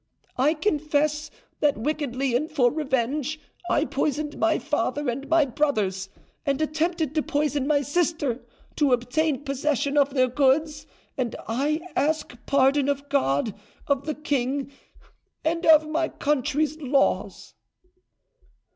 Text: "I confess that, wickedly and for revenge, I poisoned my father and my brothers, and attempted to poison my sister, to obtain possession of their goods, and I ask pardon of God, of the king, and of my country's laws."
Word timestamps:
"I 0.35 0.55
confess 0.55 1.29
that, 1.59 1.77
wickedly 1.77 2.35
and 2.35 2.49
for 2.49 2.71
revenge, 2.71 3.39
I 3.69 3.85
poisoned 3.85 4.35
my 4.39 4.57
father 4.57 5.07
and 5.07 5.29
my 5.29 5.45
brothers, 5.45 6.09
and 6.43 6.59
attempted 6.59 7.13
to 7.13 7.21
poison 7.21 7.67
my 7.67 7.83
sister, 7.83 8.43
to 8.77 8.93
obtain 8.93 9.43
possession 9.43 9.99
of 9.99 10.15
their 10.15 10.27
goods, 10.27 10.87
and 11.19 11.35
I 11.47 11.81
ask 11.95 12.35
pardon 12.47 12.89
of 12.89 13.09
God, 13.09 13.53
of 13.85 14.07
the 14.07 14.15
king, 14.15 14.71
and 15.45 15.67
of 15.67 15.87
my 15.87 16.09
country's 16.09 16.81
laws." 16.81 17.53